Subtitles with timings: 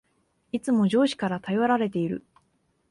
[0.51, 2.25] いつも上司から頼られている